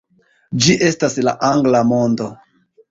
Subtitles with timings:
[0.63, 2.33] Ĝi estas la Angla modo.